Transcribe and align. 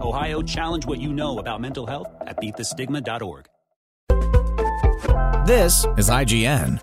Ohio, 0.00 0.42
challenge 0.42 0.86
what 0.86 1.00
you 1.00 1.12
know 1.12 1.38
about 1.38 1.60
mental 1.60 1.86
health 1.86 2.08
at 2.20 2.36
beatthestigma.org. 2.36 3.46
This 5.46 5.86
is 5.96 6.10
IGN. 6.10 6.80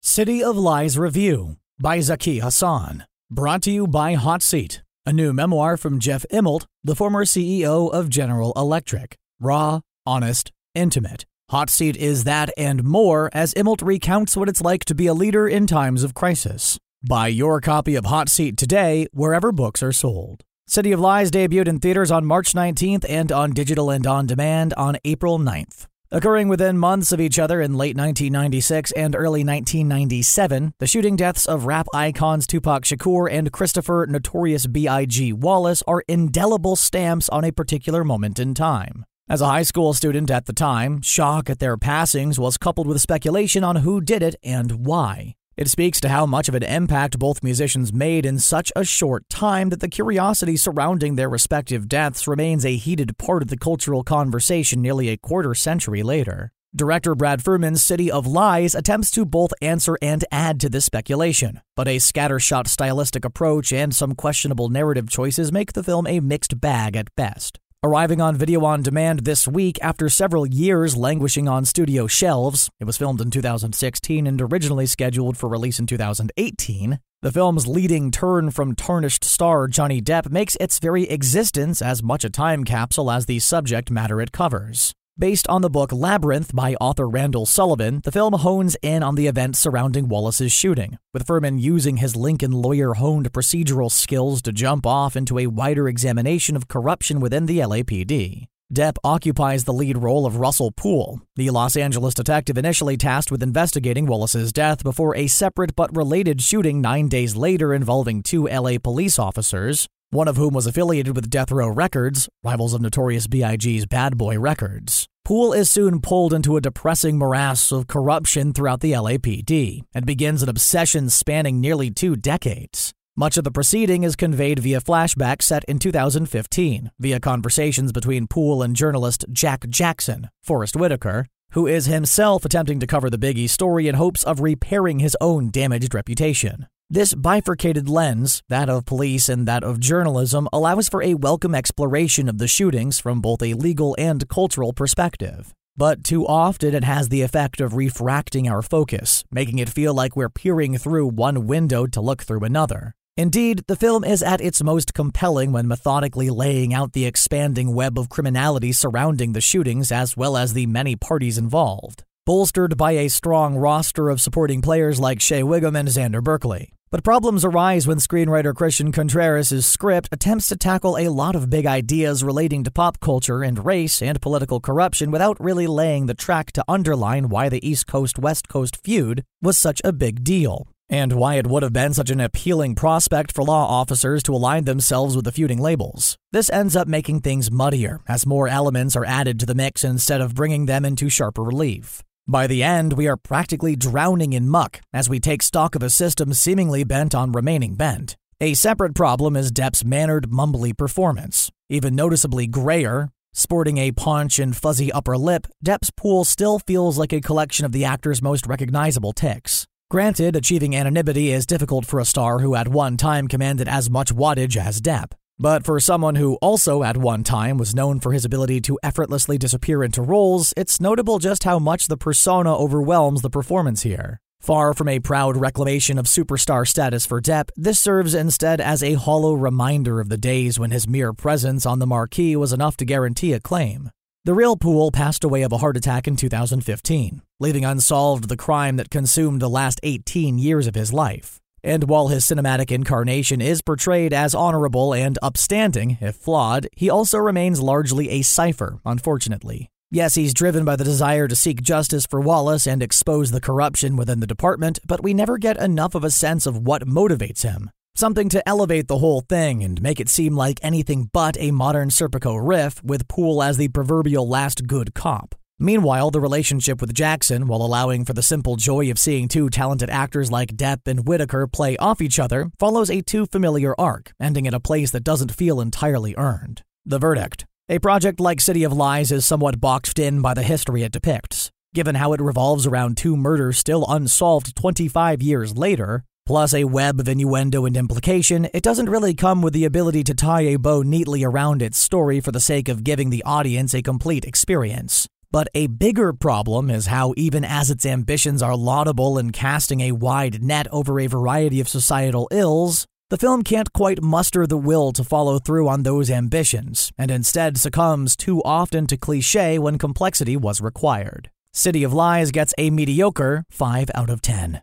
City 0.00 0.42
of 0.42 0.56
Lies 0.56 0.96
Review 0.98 1.56
by 1.78 2.00
Zaki 2.00 2.40
Hasan. 2.40 3.04
Brought 3.30 3.62
to 3.62 3.70
you 3.70 3.86
by 3.86 4.14
Hot 4.14 4.42
Seat, 4.42 4.82
a 5.04 5.12
new 5.12 5.32
memoir 5.34 5.76
from 5.76 6.00
Jeff 6.00 6.24
Immelt, 6.32 6.64
the 6.82 6.96
former 6.96 7.24
CEO 7.24 7.92
of 7.92 8.08
General 8.08 8.52
Electric. 8.56 9.16
Raw, 9.38 9.80
honest, 10.06 10.50
intimate. 10.74 11.26
Hot 11.50 11.70
Seat 11.70 11.96
is 11.96 12.24
that 12.24 12.50
and 12.56 12.82
more 12.82 13.30
as 13.32 13.54
Immelt 13.54 13.82
recounts 13.82 14.36
what 14.36 14.48
it's 14.48 14.62
like 14.62 14.84
to 14.86 14.94
be 14.94 15.06
a 15.06 15.14
leader 15.14 15.46
in 15.46 15.66
times 15.66 16.02
of 16.02 16.14
crisis. 16.14 16.78
Buy 17.06 17.28
your 17.28 17.60
copy 17.60 17.94
of 17.94 18.06
Hot 18.06 18.28
Seat 18.28 18.56
today, 18.56 19.06
wherever 19.12 19.52
books 19.52 19.82
are 19.82 19.92
sold. 19.92 20.42
City 20.70 20.92
of 20.92 21.00
Lies 21.00 21.30
debuted 21.30 21.66
in 21.66 21.80
theaters 21.80 22.10
on 22.10 22.26
March 22.26 22.52
19th 22.52 23.06
and 23.08 23.32
on 23.32 23.52
digital 23.52 23.88
and 23.88 24.06
on 24.06 24.26
demand 24.26 24.74
on 24.74 24.98
April 25.02 25.38
9th. 25.38 25.86
Occurring 26.10 26.48
within 26.48 26.76
months 26.76 27.10
of 27.10 27.22
each 27.22 27.38
other 27.38 27.62
in 27.62 27.72
late 27.72 27.96
1996 27.96 28.92
and 28.92 29.16
early 29.16 29.42
1997, 29.42 30.74
the 30.78 30.86
shooting 30.86 31.16
deaths 31.16 31.46
of 31.46 31.64
rap 31.64 31.86
icons 31.94 32.46
Tupac 32.46 32.82
Shakur 32.82 33.32
and 33.32 33.50
Christopher 33.50 34.06
Notorious 34.10 34.66
B.I.G. 34.66 35.32
Wallace 35.32 35.82
are 35.86 36.04
indelible 36.06 36.76
stamps 36.76 37.30
on 37.30 37.44
a 37.44 37.50
particular 37.50 38.04
moment 38.04 38.38
in 38.38 38.52
time. 38.52 39.06
As 39.26 39.40
a 39.40 39.46
high 39.46 39.62
school 39.62 39.94
student 39.94 40.30
at 40.30 40.44
the 40.44 40.52
time, 40.52 41.00
shock 41.00 41.48
at 41.48 41.60
their 41.60 41.78
passings 41.78 42.38
was 42.38 42.58
coupled 42.58 42.86
with 42.86 43.00
speculation 43.00 43.64
on 43.64 43.76
who 43.76 44.02
did 44.02 44.22
it 44.22 44.36
and 44.42 44.84
why. 44.84 45.34
It 45.58 45.68
speaks 45.68 46.00
to 46.02 46.08
how 46.08 46.24
much 46.24 46.48
of 46.48 46.54
an 46.54 46.62
impact 46.62 47.18
both 47.18 47.42
musicians 47.42 47.92
made 47.92 48.24
in 48.24 48.38
such 48.38 48.70
a 48.76 48.84
short 48.84 49.28
time 49.28 49.70
that 49.70 49.80
the 49.80 49.88
curiosity 49.88 50.56
surrounding 50.56 51.16
their 51.16 51.28
respective 51.28 51.88
deaths 51.88 52.28
remains 52.28 52.64
a 52.64 52.76
heated 52.76 53.18
part 53.18 53.42
of 53.42 53.48
the 53.48 53.56
cultural 53.56 54.04
conversation 54.04 54.80
nearly 54.80 55.08
a 55.08 55.16
quarter 55.16 55.56
century 55.56 56.04
later. 56.04 56.52
Director 56.76 57.16
Brad 57.16 57.42
Furman's 57.42 57.82
City 57.82 58.08
of 58.08 58.24
Lies 58.24 58.76
attempts 58.76 59.10
to 59.10 59.24
both 59.24 59.52
answer 59.60 59.98
and 60.00 60.24
add 60.30 60.60
to 60.60 60.68
this 60.68 60.84
speculation, 60.84 61.60
but 61.74 61.88
a 61.88 61.96
scattershot 61.96 62.68
stylistic 62.68 63.24
approach 63.24 63.72
and 63.72 63.92
some 63.92 64.14
questionable 64.14 64.68
narrative 64.68 65.10
choices 65.10 65.50
make 65.50 65.72
the 65.72 65.82
film 65.82 66.06
a 66.06 66.20
mixed 66.20 66.60
bag 66.60 66.94
at 66.94 67.08
best. 67.16 67.58
Arriving 67.84 68.20
on 68.20 68.34
video 68.34 68.64
on 68.64 68.82
demand 68.82 69.20
this 69.20 69.46
week 69.46 69.78
after 69.80 70.08
several 70.08 70.44
years 70.44 70.96
languishing 70.96 71.46
on 71.46 71.64
studio 71.64 72.08
shelves, 72.08 72.68
it 72.80 72.86
was 72.86 72.96
filmed 72.96 73.20
in 73.20 73.30
2016 73.30 74.26
and 74.26 74.42
originally 74.42 74.84
scheduled 74.84 75.36
for 75.36 75.48
release 75.48 75.78
in 75.78 75.86
2018. 75.86 76.98
The 77.22 77.30
film's 77.30 77.68
leading 77.68 78.10
turn 78.10 78.50
from 78.50 78.74
tarnished 78.74 79.22
star 79.22 79.68
Johnny 79.68 80.02
Depp 80.02 80.28
makes 80.28 80.56
its 80.56 80.80
very 80.80 81.04
existence 81.04 81.80
as 81.80 82.02
much 82.02 82.24
a 82.24 82.30
time 82.30 82.64
capsule 82.64 83.12
as 83.12 83.26
the 83.26 83.38
subject 83.38 83.92
matter 83.92 84.20
it 84.20 84.32
covers. 84.32 84.92
Based 85.20 85.48
on 85.48 85.62
the 85.62 85.68
book 85.68 85.90
Labyrinth 85.92 86.54
by 86.54 86.76
author 86.80 87.08
Randall 87.08 87.44
Sullivan, 87.44 88.02
the 88.04 88.12
film 88.12 88.34
hones 88.34 88.76
in 88.82 89.02
on 89.02 89.16
the 89.16 89.26
events 89.26 89.58
surrounding 89.58 90.08
Wallace's 90.08 90.52
shooting, 90.52 90.96
with 91.12 91.26
Furman 91.26 91.58
using 91.58 91.96
his 91.96 92.14
Lincoln 92.14 92.52
lawyer 92.52 92.94
honed 92.94 93.32
procedural 93.32 93.90
skills 93.90 94.40
to 94.42 94.52
jump 94.52 94.86
off 94.86 95.16
into 95.16 95.40
a 95.40 95.48
wider 95.48 95.88
examination 95.88 96.54
of 96.54 96.68
corruption 96.68 97.18
within 97.18 97.46
the 97.46 97.58
LAPD. 97.58 98.46
Depp 98.72 98.96
occupies 99.02 99.64
the 99.64 99.72
lead 99.72 99.98
role 99.98 100.24
of 100.24 100.36
Russell 100.36 100.70
Poole, 100.70 101.20
the 101.34 101.50
Los 101.50 101.76
Angeles 101.76 102.14
detective 102.14 102.56
initially 102.56 102.96
tasked 102.96 103.32
with 103.32 103.42
investigating 103.42 104.06
Wallace's 104.06 104.52
death 104.52 104.84
before 104.84 105.16
a 105.16 105.26
separate 105.26 105.74
but 105.74 105.96
related 105.96 106.40
shooting 106.40 106.80
nine 106.80 107.08
days 107.08 107.34
later 107.34 107.74
involving 107.74 108.22
two 108.22 108.46
LA 108.46 108.78
police 108.80 109.18
officers, 109.18 109.88
one 110.10 110.28
of 110.28 110.36
whom 110.36 110.54
was 110.54 110.66
affiliated 110.66 111.14
with 111.14 111.28
Death 111.28 111.50
Row 111.50 111.68
Records, 111.68 112.30
rivals 112.42 112.72
of 112.72 112.80
Notorious 112.80 113.26
B.I.G.'s 113.26 113.84
Bad 113.84 114.16
Boy 114.16 114.38
Records. 114.38 115.06
Poole 115.28 115.52
is 115.52 115.68
soon 115.68 116.00
pulled 116.00 116.32
into 116.32 116.56
a 116.56 116.60
depressing 116.62 117.18
morass 117.18 117.70
of 117.70 117.86
corruption 117.86 118.54
throughout 118.54 118.80
the 118.80 118.92
LAPD 118.92 119.82
and 119.92 120.06
begins 120.06 120.42
an 120.42 120.48
obsession 120.48 121.10
spanning 121.10 121.60
nearly 121.60 121.90
two 121.90 122.16
decades. 122.16 122.94
Much 123.14 123.36
of 123.36 123.44
the 123.44 123.50
proceeding 123.50 124.04
is 124.04 124.16
conveyed 124.16 124.58
via 124.58 124.80
flashback 124.80 125.42
set 125.42 125.64
in 125.64 125.78
2015, 125.78 126.92
via 126.98 127.20
conversations 127.20 127.92
between 127.92 128.26
Poole 128.26 128.62
and 128.62 128.74
journalist 128.74 129.26
Jack 129.30 129.68
Jackson, 129.68 130.30
Forest 130.42 130.76
Whitaker, 130.76 131.26
who 131.52 131.66
is 131.66 131.84
himself 131.84 132.46
attempting 132.46 132.80
to 132.80 132.86
cover 132.86 133.10
the 133.10 133.18
Biggie 133.18 133.50
story 133.50 133.86
in 133.86 133.96
hopes 133.96 134.24
of 134.24 134.40
repairing 134.40 135.00
his 135.00 135.14
own 135.20 135.50
damaged 135.50 135.92
reputation. 135.92 136.68
This 136.90 137.12
bifurcated 137.12 137.86
lens, 137.86 138.42
that 138.48 138.70
of 138.70 138.86
police 138.86 139.28
and 139.28 139.46
that 139.46 139.62
of 139.62 139.78
journalism, 139.78 140.48
allows 140.54 140.88
for 140.88 141.02
a 141.02 141.12
welcome 141.12 141.54
exploration 141.54 142.30
of 142.30 142.38
the 142.38 142.48
shootings 142.48 142.98
from 142.98 143.20
both 143.20 143.42
a 143.42 143.52
legal 143.52 143.94
and 143.98 144.26
cultural 144.26 144.72
perspective. 144.72 145.52
But 145.76 146.02
too 146.02 146.26
often 146.26 146.74
it 146.74 146.84
has 146.84 147.10
the 147.10 147.20
effect 147.20 147.60
of 147.60 147.74
refracting 147.74 148.48
our 148.48 148.62
focus, 148.62 149.22
making 149.30 149.58
it 149.58 149.68
feel 149.68 149.92
like 149.92 150.16
we're 150.16 150.30
peering 150.30 150.78
through 150.78 151.08
one 151.08 151.46
window 151.46 151.86
to 151.86 152.00
look 152.00 152.22
through 152.22 152.44
another. 152.44 152.94
Indeed, 153.18 153.64
the 153.66 153.76
film 153.76 154.02
is 154.02 154.22
at 154.22 154.40
its 154.40 154.62
most 154.62 154.94
compelling 154.94 155.52
when 155.52 155.68
methodically 155.68 156.30
laying 156.30 156.72
out 156.72 156.94
the 156.94 157.04
expanding 157.04 157.74
web 157.74 157.98
of 157.98 158.08
criminality 158.08 158.72
surrounding 158.72 159.34
the 159.34 159.42
shootings 159.42 159.92
as 159.92 160.16
well 160.16 160.38
as 160.38 160.54
the 160.54 160.64
many 160.64 160.96
parties 160.96 161.36
involved, 161.36 162.04
bolstered 162.24 162.78
by 162.78 162.92
a 162.92 163.08
strong 163.08 163.56
roster 163.56 164.08
of 164.08 164.22
supporting 164.22 164.62
players 164.62 164.98
like 164.98 165.20
Shea 165.20 165.42
Whigham 165.42 165.76
and 165.76 165.88
Xander 165.88 166.24
Berkeley. 166.24 166.72
But 166.90 167.04
problems 167.04 167.44
arise 167.44 167.86
when 167.86 167.98
screenwriter 167.98 168.54
Christian 168.54 168.92
Contreras' 168.92 169.66
script 169.66 170.08
attempts 170.10 170.48
to 170.48 170.56
tackle 170.56 170.96
a 170.96 171.10
lot 171.10 171.36
of 171.36 171.50
big 171.50 171.66
ideas 171.66 172.24
relating 172.24 172.64
to 172.64 172.70
pop 172.70 172.98
culture 172.98 173.42
and 173.42 173.62
race 173.62 174.00
and 174.00 174.18
political 174.22 174.58
corruption 174.58 175.10
without 175.10 175.38
really 175.38 175.66
laying 175.66 176.06
the 176.06 176.14
track 176.14 176.50
to 176.52 176.64
underline 176.66 177.28
why 177.28 177.50
the 177.50 177.66
East 177.68 177.86
Coast 177.86 178.18
West 178.18 178.48
Coast 178.48 178.78
feud 178.82 179.22
was 179.42 179.58
such 179.58 179.82
a 179.84 179.92
big 179.92 180.24
deal, 180.24 180.66
and 180.88 181.12
why 181.12 181.34
it 181.34 181.46
would 181.46 181.62
have 181.62 181.74
been 181.74 181.92
such 181.92 182.08
an 182.08 182.20
appealing 182.20 182.74
prospect 182.74 183.32
for 183.32 183.44
law 183.44 183.66
officers 183.66 184.22
to 184.22 184.34
align 184.34 184.64
themselves 184.64 185.14
with 185.14 185.26
the 185.26 185.32
feuding 185.32 185.58
labels. 185.58 186.16
This 186.32 186.48
ends 186.48 186.74
up 186.74 186.88
making 186.88 187.20
things 187.20 187.50
muddier 187.50 188.00
as 188.08 188.24
more 188.24 188.48
elements 188.48 188.96
are 188.96 189.04
added 189.04 189.38
to 189.40 189.46
the 189.46 189.54
mix 189.54 189.84
instead 189.84 190.22
of 190.22 190.34
bringing 190.34 190.64
them 190.64 190.86
into 190.86 191.10
sharper 191.10 191.42
relief. 191.42 192.02
By 192.30 192.46
the 192.46 192.62
end, 192.62 192.92
we 192.92 193.08
are 193.08 193.16
practically 193.16 193.74
drowning 193.74 194.34
in 194.34 194.50
muck 194.50 194.82
as 194.92 195.08
we 195.08 195.18
take 195.18 195.42
stock 195.42 195.74
of 195.74 195.82
a 195.82 195.88
system 195.88 196.34
seemingly 196.34 196.84
bent 196.84 197.14
on 197.14 197.32
remaining 197.32 197.74
bent. 197.74 198.18
A 198.38 198.52
separate 198.52 198.94
problem 198.94 199.34
is 199.34 199.50
Depp's 199.50 199.82
mannered, 199.82 200.28
mumbly 200.28 200.76
performance. 200.76 201.50
Even 201.70 201.96
noticeably 201.96 202.46
grayer, 202.46 203.08
sporting 203.32 203.78
a 203.78 203.92
paunch 203.92 204.38
and 204.38 204.54
fuzzy 204.54 204.92
upper 204.92 205.16
lip, 205.16 205.46
Depp's 205.64 205.90
Poole 205.90 206.26
still 206.26 206.58
feels 206.58 206.98
like 206.98 207.14
a 207.14 207.22
collection 207.22 207.64
of 207.64 207.72
the 207.72 207.86
actor's 207.86 208.20
most 208.20 208.46
recognizable 208.46 209.14
tics. 209.14 209.66
Granted, 209.90 210.36
achieving 210.36 210.76
anonymity 210.76 211.32
is 211.32 211.46
difficult 211.46 211.86
for 211.86 211.98
a 211.98 212.04
star 212.04 212.40
who 212.40 212.54
at 212.54 212.68
one 212.68 212.98
time 212.98 213.26
commanded 213.26 213.68
as 213.68 213.88
much 213.88 214.14
wattage 214.14 214.58
as 214.58 214.82
Depp. 214.82 215.12
But 215.40 215.64
for 215.64 215.78
someone 215.78 216.16
who 216.16 216.34
also 216.42 216.82
at 216.82 216.96
one 216.96 217.22
time 217.22 217.58
was 217.58 217.72
known 217.72 218.00
for 218.00 218.12
his 218.12 218.24
ability 218.24 218.60
to 218.62 218.78
effortlessly 218.82 219.38
disappear 219.38 219.84
into 219.84 220.02
roles, 220.02 220.52
it's 220.56 220.80
notable 220.80 221.20
just 221.20 221.44
how 221.44 221.60
much 221.60 221.86
the 221.86 221.96
persona 221.96 222.56
overwhelms 222.56 223.22
the 223.22 223.30
performance 223.30 223.82
here. 223.82 224.18
Far 224.40 224.74
from 224.74 224.88
a 224.88 224.98
proud 224.98 225.36
reclamation 225.36 225.96
of 225.96 226.06
superstar 226.06 226.66
status 226.66 227.06
for 227.06 227.20
Depp, 227.20 227.50
this 227.56 227.78
serves 227.78 228.14
instead 228.14 228.60
as 228.60 228.82
a 228.82 228.94
hollow 228.94 229.32
reminder 229.34 230.00
of 230.00 230.08
the 230.08 230.18
days 230.18 230.58
when 230.58 230.72
his 230.72 230.88
mere 230.88 231.12
presence 231.12 231.64
on 231.64 231.78
the 231.78 231.86
marquee 231.86 232.34
was 232.34 232.52
enough 232.52 232.76
to 232.78 232.84
guarantee 232.84 233.32
acclaim. 233.32 233.90
The 234.24 234.34
real 234.34 234.56
Poole 234.56 234.90
passed 234.90 235.22
away 235.22 235.42
of 235.42 235.52
a 235.52 235.58
heart 235.58 235.76
attack 235.76 236.08
in 236.08 236.16
2015, 236.16 237.22
leaving 237.38 237.64
unsolved 237.64 238.28
the 238.28 238.36
crime 238.36 238.76
that 238.76 238.90
consumed 238.90 239.40
the 239.40 239.48
last 239.48 239.78
18 239.84 240.36
years 240.36 240.66
of 240.66 240.74
his 240.74 240.92
life. 240.92 241.40
And 241.62 241.84
while 241.84 242.08
his 242.08 242.24
cinematic 242.24 242.70
incarnation 242.70 243.40
is 243.40 243.62
portrayed 243.62 244.12
as 244.12 244.34
honorable 244.34 244.94
and 244.94 245.18
upstanding, 245.22 245.98
if 246.00 246.16
flawed, 246.16 246.68
he 246.76 246.88
also 246.88 247.18
remains 247.18 247.60
largely 247.60 248.10
a 248.10 248.22
cipher, 248.22 248.78
unfortunately. 248.84 249.70
Yes, 249.90 250.16
he's 250.16 250.34
driven 250.34 250.66
by 250.66 250.76
the 250.76 250.84
desire 250.84 251.26
to 251.28 251.34
seek 251.34 251.62
justice 251.62 252.04
for 252.04 252.20
Wallace 252.20 252.66
and 252.66 252.82
expose 252.82 253.30
the 253.30 253.40
corruption 253.40 253.96
within 253.96 254.20
the 254.20 254.26
department, 254.26 254.78
but 254.86 255.02
we 255.02 255.14
never 255.14 255.38
get 255.38 255.56
enough 255.56 255.94
of 255.94 256.04
a 256.04 256.10
sense 256.10 256.44
of 256.44 256.58
what 256.58 256.86
motivates 256.86 257.42
him. 257.42 257.70
Something 257.94 258.28
to 258.28 258.46
elevate 258.46 258.86
the 258.86 258.98
whole 258.98 259.22
thing 259.22 259.64
and 259.64 259.80
make 259.82 259.98
it 259.98 260.10
seem 260.10 260.36
like 260.36 260.60
anything 260.62 261.08
but 261.12 261.36
a 261.40 261.52
modern 261.52 261.88
Serpico 261.88 262.38
riff, 262.40 262.84
with 262.84 263.08
Poole 263.08 263.42
as 263.42 263.56
the 263.56 263.68
proverbial 263.68 264.28
last 264.28 264.66
good 264.66 264.94
cop. 264.94 265.34
Meanwhile, 265.58 266.10
the 266.12 266.20
relationship 266.20 266.80
with 266.80 266.94
Jackson, 266.94 267.46
while 267.48 267.62
allowing 267.62 268.04
for 268.04 268.12
the 268.12 268.22
simple 268.22 268.56
joy 268.56 268.90
of 268.90 268.98
seeing 268.98 269.26
two 269.26 269.50
talented 269.50 269.90
actors 269.90 270.30
like 270.30 270.56
Depp 270.56 270.86
and 270.86 271.06
Whitaker 271.06 271.46
play 271.46 271.76
off 271.78 272.00
each 272.00 272.18
other, 272.18 272.50
follows 272.58 272.90
a 272.90 273.00
too 273.00 273.26
familiar 273.26 273.74
arc, 273.78 274.12
ending 274.20 274.46
at 274.46 274.54
a 274.54 274.60
place 274.60 274.92
that 274.92 275.04
doesn't 275.04 275.32
feel 275.32 275.60
entirely 275.60 276.14
earned. 276.16 276.62
The 276.86 276.98
verdict 276.98 277.44
a 277.70 277.78
project 277.78 278.18
like 278.18 278.40
City 278.40 278.64
of 278.64 278.72
Lies 278.72 279.12
is 279.12 279.26
somewhat 279.26 279.60
boxed 279.60 279.98
in 279.98 280.22
by 280.22 280.32
the 280.32 280.42
history 280.42 280.84
it 280.84 280.92
depicts. 280.92 281.50
Given 281.74 281.96
how 281.96 282.14
it 282.14 282.20
revolves 282.20 282.66
around 282.66 282.96
two 282.96 283.14
murders 283.14 283.58
still 283.58 283.84
unsolved 283.86 284.56
25 284.56 285.20
years 285.20 285.54
later, 285.54 286.02
plus 286.24 286.54
a 286.54 286.64
web 286.64 286.98
of 286.98 287.08
innuendo 287.08 287.66
and 287.66 287.76
implication, 287.76 288.48
it 288.54 288.62
doesn't 288.62 288.88
really 288.88 289.12
come 289.12 289.42
with 289.42 289.52
the 289.52 289.66
ability 289.66 290.02
to 290.04 290.14
tie 290.14 290.40
a 290.40 290.56
bow 290.56 290.80
neatly 290.80 291.22
around 291.22 291.60
its 291.60 291.76
story 291.76 292.20
for 292.20 292.32
the 292.32 292.40
sake 292.40 292.70
of 292.70 292.84
giving 292.84 293.10
the 293.10 293.22
audience 293.24 293.74
a 293.74 293.82
complete 293.82 294.24
experience. 294.24 295.06
But 295.30 295.48
a 295.54 295.66
bigger 295.66 296.12
problem 296.14 296.70
is 296.70 296.86
how, 296.86 297.12
even 297.16 297.44
as 297.44 297.70
its 297.70 297.84
ambitions 297.84 298.42
are 298.42 298.56
laudable 298.56 299.18
in 299.18 299.30
casting 299.30 299.82
a 299.82 299.92
wide 299.92 300.42
net 300.42 300.66
over 300.72 300.98
a 300.98 301.06
variety 301.06 301.60
of 301.60 301.68
societal 301.68 302.28
ills, 302.30 302.86
the 303.10 303.18
film 303.18 303.42
can't 303.42 303.72
quite 303.72 304.02
muster 304.02 304.46
the 304.46 304.56
will 304.56 304.92
to 304.92 305.04
follow 305.04 305.38
through 305.38 305.68
on 305.68 305.82
those 305.82 306.10
ambitions, 306.10 306.92
and 306.96 307.10
instead 307.10 307.58
succumbs 307.58 308.16
too 308.16 308.42
often 308.42 308.86
to 308.86 308.96
cliche 308.96 309.58
when 309.58 309.78
complexity 309.78 310.36
was 310.36 310.60
required. 310.60 311.30
City 311.52 311.82
of 311.82 311.92
Lies 311.92 312.30
gets 312.30 312.54
a 312.56 312.70
mediocre 312.70 313.44
5 313.50 313.90
out 313.94 314.10
of 314.10 314.22
10. 314.22 314.62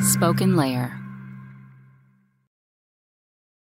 Spoken 0.00 0.56
Layer. 0.56 1.01